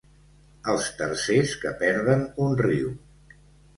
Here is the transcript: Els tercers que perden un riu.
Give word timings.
Els 0.71 0.87
tercers 1.01 1.53
que 1.65 1.75
perden 1.85 2.25
un 2.47 2.59
riu. 2.67 2.91